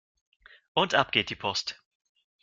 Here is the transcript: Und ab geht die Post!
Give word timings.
Und 0.73 0.95
ab 0.95 1.11
geht 1.11 1.29
die 1.29 1.35
Post! 1.35 1.79